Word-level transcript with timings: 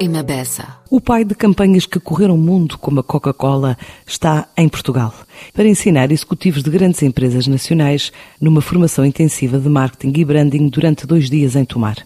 Miele. 0.00 0.66
O 0.90 1.00
pai 1.00 1.24
de 1.24 1.34
campanhas 1.34 1.86
que 1.86 2.00
correram 2.00 2.34
o 2.34 2.38
mundo, 2.38 2.78
como 2.78 3.00
a 3.00 3.02
Coca-Cola, 3.02 3.76
está 4.06 4.48
em 4.56 4.68
Portugal 4.68 5.12
para 5.54 5.68
ensinar 5.68 6.10
executivos 6.10 6.62
de 6.62 6.70
grandes 6.70 7.02
empresas 7.02 7.46
nacionais 7.46 8.12
numa 8.40 8.60
formação 8.60 9.04
intensiva 9.04 9.58
de 9.58 9.68
marketing 9.68 10.20
e 10.20 10.24
branding 10.24 10.68
durante 10.68 11.06
dois 11.06 11.28
dias 11.28 11.56
em 11.56 11.64
Tomar. 11.64 11.96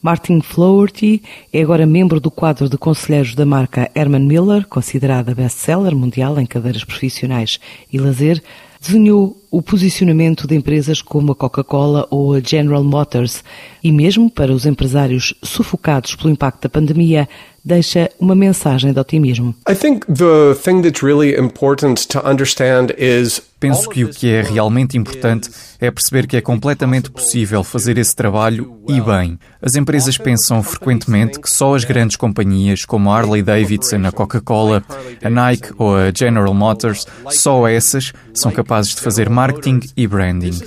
Martin 0.00 0.40
Flaherty 0.40 1.22
é 1.52 1.62
agora 1.62 1.86
membro 1.86 2.20
do 2.20 2.30
quadro 2.30 2.68
de 2.68 2.76
conselheiros 2.76 3.34
da 3.34 3.46
marca 3.46 3.90
Herman 3.94 4.26
Miller, 4.26 4.66
considerada 4.66 5.34
best-seller 5.34 5.94
mundial 5.94 6.38
em 6.40 6.46
cadeiras 6.46 6.84
profissionais 6.84 7.60
e 7.92 7.98
lazer, 7.98 8.42
desenhou 8.82 9.40
o 9.48 9.62
posicionamento 9.62 10.44
de 10.44 10.56
empresas 10.56 11.00
como 11.00 11.30
a 11.30 11.36
Coca-Cola 11.36 12.04
ou 12.10 12.34
a 12.34 12.40
General 12.40 12.82
Motors. 12.82 13.44
E 13.82 13.92
mesmo 13.92 14.28
para 14.28 14.52
os 14.52 14.66
empresários 14.66 15.34
sufocados 15.40 16.16
pelo 16.16 16.30
impacto 16.30 16.62
da 16.62 16.68
pandemia, 16.68 17.28
deixa 17.64 18.10
uma 18.18 18.34
mensagem 18.34 18.92
de 18.92 19.00
otimismo. 19.00 19.54
I 19.68 19.74
think 19.74 20.06
the 20.06 20.54
thing 20.62 20.82
that's 20.82 21.02
really 21.02 21.34
important 21.38 22.06
to 22.08 22.18
understand 22.26 22.94
is 22.98 23.42
Penso 23.62 23.88
que 23.88 24.04
o 24.04 24.08
que 24.08 24.28
é 24.28 24.42
realmente 24.42 24.98
importante 24.98 25.48
é 25.80 25.88
perceber 25.88 26.26
que 26.26 26.36
é 26.36 26.40
completamente 26.40 27.08
possível 27.08 27.62
fazer 27.62 27.96
esse 27.96 28.14
trabalho 28.14 28.76
e 28.88 29.00
bem. 29.00 29.38
As 29.60 29.76
empresas 29.76 30.18
pensam 30.18 30.60
frequentemente 30.64 31.38
que 31.40 31.48
só 31.48 31.76
as 31.76 31.84
grandes 31.84 32.16
companhias, 32.16 32.84
como 32.84 33.08
a 33.08 33.16
Harley 33.16 33.40
Davidson, 33.40 34.04
a 34.04 34.10
Coca-Cola, 34.10 34.82
a 35.22 35.30
Nike 35.30 35.72
ou 35.78 35.94
a 35.94 36.10
General 36.12 36.52
Motors, 36.52 37.06
só 37.30 37.68
essas 37.68 38.12
são 38.34 38.50
capazes 38.50 38.96
de 38.96 39.00
fazer 39.00 39.30
marketing 39.30 39.78
e 39.96 40.08
branding. 40.08 40.58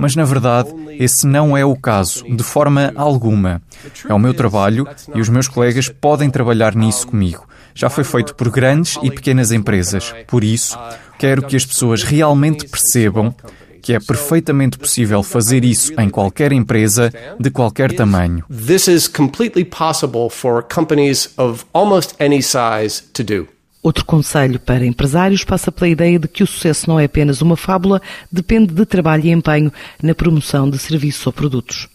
Mas 0.00 0.16
na 0.16 0.24
verdade, 0.24 0.68
esse 0.98 1.24
não 1.28 1.56
é 1.56 1.64
o 1.64 1.76
caso, 1.76 2.24
de 2.24 2.42
forma 2.42 2.92
alguma. 2.96 3.62
É 4.08 4.12
o 4.12 4.18
meu 4.18 4.34
trabalho 4.34 4.88
e 5.14 5.20
os 5.20 5.28
meus 5.28 5.46
colegas 5.46 5.88
podem 5.88 6.28
trabalhar 6.32 6.74
nisso 6.74 7.06
comigo. 7.06 7.46
Já 7.74 7.88
foi 7.88 8.04
feito 8.04 8.34
por 8.34 8.50
grandes 8.50 8.98
e 9.02 9.10
pequenas 9.10 9.52
empresas. 9.52 10.14
Por 10.26 10.42
isso, 10.42 10.78
quero 11.18 11.42
que 11.42 11.56
as 11.56 11.64
pessoas 11.64 12.02
realmente 12.02 12.66
percebam 12.66 13.34
que 13.82 13.92
é 13.92 13.98
perfeitamente 13.98 14.78
possível 14.78 15.22
fazer 15.22 15.64
isso 15.64 15.92
em 16.00 16.08
qualquer 16.08 16.52
empresa 16.52 17.12
de 17.38 17.50
qualquer 17.50 17.92
tamanho. 17.92 18.44
This 18.48 18.86
is 18.86 19.08
completely 19.08 19.64
possible 19.64 20.30
for 20.30 20.62
companies 20.62 21.30
of 21.36 21.64
almost 21.72 22.14
any 22.20 22.40
size 22.40 23.02
to 23.12 23.24
do. 23.24 23.48
Outro 23.82 24.04
conselho 24.04 24.60
para 24.60 24.86
empresários 24.86 25.42
passa 25.42 25.72
pela 25.72 25.88
ideia 25.88 26.16
de 26.16 26.28
que 26.28 26.44
o 26.44 26.46
sucesso 26.46 26.88
não 26.88 27.00
é 27.00 27.04
apenas 27.04 27.42
uma 27.42 27.56
fábula, 27.56 28.00
depende 28.30 28.72
de 28.72 28.86
trabalho 28.86 29.24
e 29.24 29.32
empenho 29.32 29.72
na 30.00 30.14
promoção 30.14 30.70
de 30.70 30.78
serviços 30.78 31.26
ou 31.26 31.32
produtos. 31.32 31.88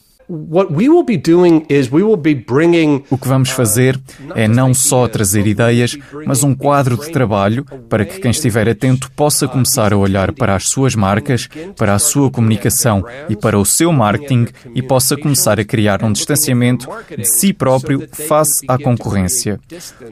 O 3.09 3.17
que 3.17 3.27
vamos 3.29 3.49
fazer 3.49 3.97
é 4.35 4.45
não 4.45 4.73
só 4.73 5.07
trazer 5.07 5.47
ideias, 5.47 5.97
mas 6.25 6.43
um 6.43 6.53
quadro 6.53 6.97
de 6.97 7.09
trabalho 7.11 7.63
para 7.87 8.03
que 8.03 8.19
quem 8.19 8.31
estiver 8.31 8.67
atento 8.67 9.09
possa 9.11 9.47
começar 9.47 9.93
a 9.93 9.97
olhar 9.97 10.33
para 10.33 10.53
as 10.53 10.67
suas 10.67 10.95
marcas, 10.95 11.47
para 11.77 11.93
a 11.93 11.99
sua 11.99 12.29
comunicação 12.29 13.05
e 13.29 13.37
para 13.37 13.57
o 13.57 13.65
seu 13.65 13.93
marketing 13.93 14.47
e 14.75 14.81
possa 14.81 15.15
começar 15.15 15.61
a 15.61 15.63
criar 15.63 16.03
um 16.03 16.11
distanciamento 16.11 16.89
de 17.17 17.23
si 17.23 17.53
próprio 17.53 18.05
face 18.11 18.65
à 18.67 18.77
concorrência. 18.77 19.57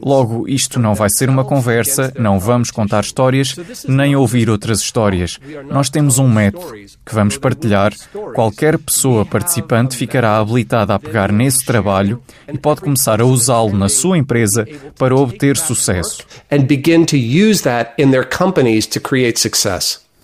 Logo, 0.01 0.47
isto 0.47 0.79
não 0.79 0.95
vai 0.95 1.09
ser 1.09 1.29
uma 1.29 1.43
conversa, 1.43 2.13
não 2.17 2.39
vamos 2.39 2.71
contar 2.71 3.03
histórias, 3.03 3.55
nem 3.85 4.15
ouvir 4.15 4.49
outras 4.49 4.79
histórias. 4.79 5.39
Nós 5.69 5.89
temos 5.89 6.19
um 6.19 6.29
método 6.29 6.73
que 7.05 7.13
vamos 7.13 7.37
partilhar. 7.37 7.91
Qualquer 8.33 8.77
pessoa 8.77 9.25
participante 9.25 10.04
ficará 10.05 10.37
habilitada 10.37 10.93
a 10.93 10.99
pegar 10.99 11.31
nesse 11.31 11.65
trabalho 11.65 12.21
e 12.47 12.55
pode 12.57 12.81
começar 12.81 13.19
a 13.19 13.25
usá-lo 13.25 13.75
na 13.75 13.89
sua 13.89 14.17
empresa 14.17 14.67
para 14.97 15.15
obter 15.15 15.57
sucesso. 15.57 16.23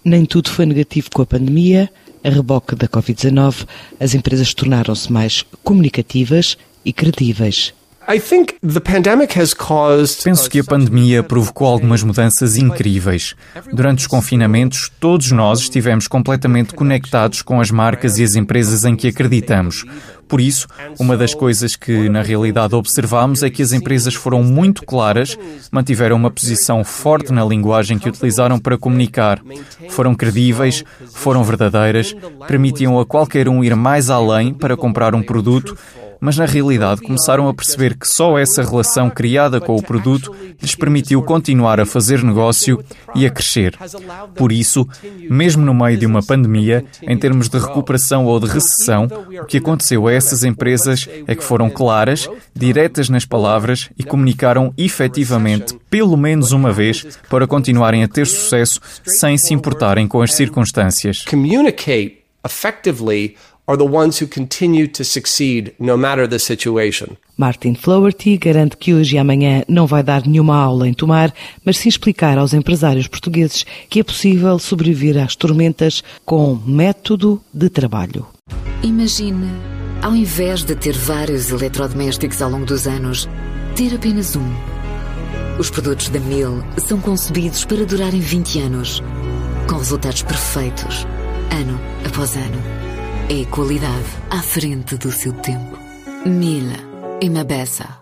Nem 0.05 0.23
tudo 0.23 0.51
foi 0.51 0.65
negativo 0.67 1.09
com 1.11 1.23
a 1.23 1.25
pandemia. 1.25 1.89
A 2.23 2.29
reboque 2.29 2.75
da 2.75 2.87
Covid-19, 2.87 3.67
as 3.99 4.13
empresas 4.13 4.53
tornaram-se 4.53 5.11
mais 5.11 5.43
comunicativas 5.63 6.55
e 6.85 6.93
credíveis. 6.93 7.73
Penso 10.23 10.49
que 10.49 10.59
a 10.59 10.63
pandemia 10.63 11.23
provocou 11.23 11.67
algumas 11.67 12.03
mudanças 12.03 12.57
incríveis. 12.57 13.35
Durante 13.71 13.99
os 13.99 14.07
confinamentos, 14.07 14.91
todos 14.99 15.31
nós 15.31 15.59
estivemos 15.59 16.07
completamente 16.07 16.73
conectados 16.73 17.41
com 17.41 17.61
as 17.61 17.71
marcas 17.71 18.17
e 18.17 18.23
as 18.23 18.35
empresas 18.35 18.83
em 18.83 18.95
que 18.95 19.07
acreditamos. 19.07 19.85
Por 20.27 20.39
isso, 20.39 20.67
uma 20.97 21.17
das 21.17 21.33
coisas 21.33 21.75
que 21.75 22.07
na 22.07 22.21
realidade 22.21 22.73
observamos 22.73 23.43
é 23.43 23.49
que 23.49 23.61
as 23.61 23.73
empresas 23.73 24.13
foram 24.13 24.41
muito 24.41 24.85
claras, 24.85 25.37
mantiveram 25.71 26.15
uma 26.15 26.31
posição 26.31 26.83
forte 26.83 27.33
na 27.33 27.43
linguagem 27.43 27.99
que 27.99 28.07
utilizaram 28.07 28.57
para 28.57 28.77
comunicar, 28.77 29.41
foram 29.89 30.15
credíveis, 30.15 30.83
foram 31.13 31.43
verdadeiras, 31.43 32.15
permitiam 32.47 32.97
a 32.99 33.05
qualquer 33.05 33.49
um 33.49 33.61
ir 33.61 33.75
mais 33.75 34.09
além 34.09 34.53
para 34.53 34.77
comprar 34.77 35.13
um 35.13 35.21
produto 35.21 35.77
mas 36.21 36.37
na 36.37 36.45
realidade 36.45 37.01
começaram 37.01 37.49
a 37.49 37.53
perceber 37.53 37.97
que 37.97 38.07
só 38.07 38.37
essa 38.37 38.61
relação 38.61 39.09
criada 39.09 39.59
com 39.59 39.75
o 39.75 39.81
produto 39.81 40.33
lhes 40.61 40.75
permitiu 40.75 41.23
continuar 41.23 41.79
a 41.79 41.85
fazer 41.85 42.23
negócio 42.23 42.81
e 43.15 43.25
a 43.25 43.29
crescer. 43.29 43.75
Por 44.35 44.51
isso, 44.51 44.87
mesmo 45.27 45.65
no 45.65 45.73
meio 45.73 45.97
de 45.97 46.05
uma 46.05 46.21
pandemia, 46.21 46.85
em 47.01 47.17
termos 47.17 47.49
de 47.49 47.57
recuperação 47.57 48.25
ou 48.27 48.39
de 48.39 48.45
recessão, 48.45 49.07
o 49.41 49.45
que 49.45 49.57
aconteceu 49.57 50.07
a 50.07 50.13
essas 50.13 50.43
empresas 50.43 51.09
é 51.27 51.35
que 51.35 51.43
foram 51.43 51.69
claras, 51.69 52.29
diretas 52.53 53.09
nas 53.09 53.25
palavras 53.25 53.89
e 53.97 54.03
comunicaram 54.03 54.71
efetivamente, 54.77 55.75
pelo 55.89 56.15
menos 56.15 56.51
uma 56.51 56.71
vez, 56.71 57.03
para 57.27 57.47
continuarem 57.47 58.03
a 58.03 58.07
ter 58.07 58.27
sucesso 58.27 58.79
sem 59.03 59.37
se 59.37 59.55
importarem 59.55 60.07
com 60.07 60.21
as 60.21 60.35
circunstâncias. 60.35 61.25
Communicate 61.25 62.21
effectively 62.45 63.35
are 63.67 63.77
the 63.77 63.85
ones 63.85 64.21
who 64.21 64.27
continue 64.27 64.87
to 64.87 65.03
succeed 65.03 65.73
no 65.79 65.97
matter 65.97 66.27
the 66.27 66.39
situation. 66.39 67.17
Martin 67.37 67.73
Flaherty 67.73 68.37
garante 68.37 68.77
que 68.77 68.93
hoje 68.93 69.15
e 69.15 69.19
amanhã 69.19 69.63
não 69.67 69.87
vai 69.87 70.03
dar 70.03 70.25
nenhuma 70.27 70.55
aula 70.55 70.87
em 70.87 70.93
tomar, 70.93 71.33
mas 71.65 71.77
sim 71.77 71.89
explicar 71.89 72.37
aos 72.37 72.53
empresários 72.53 73.07
portugueses 73.07 73.65
que 73.89 73.99
é 73.99 74.03
possível 74.03 74.59
sobreviver 74.59 75.17
às 75.17 75.35
tormentas 75.35 76.03
com 76.25 76.59
método 76.65 77.41
de 77.53 77.69
trabalho. 77.69 78.27
Imagine, 78.83 79.47
ao 80.01 80.15
invés 80.15 80.63
de 80.63 80.75
ter 80.75 80.93
vários 80.93 81.51
eletrodomésticos 81.51 82.41
ao 82.41 82.49
longo 82.49 82.65
dos 82.65 82.87
anos, 82.87 83.27
ter 83.75 83.95
apenas 83.95 84.35
um. 84.35 84.51
Os 85.57 85.69
produtos 85.69 86.09
da 86.09 86.19
Miele 86.19 86.63
são 86.77 86.99
concebidos 86.99 87.65
para 87.65 87.85
durarem 87.85 88.19
20 88.19 88.59
anos, 88.59 89.01
com 89.69 89.77
resultados 89.77 90.23
perfeitos, 90.23 91.07
ano 91.51 91.79
após 92.05 92.35
ano 92.35 92.80
é 93.31 93.45
qualidade 93.45 94.09
à 94.29 94.41
frente 94.41 94.97
do 94.97 95.09
seu 95.09 95.31
tempo. 95.31 95.77
Mila 96.25 96.75
e 97.21 97.29
Mabessa. 97.29 98.00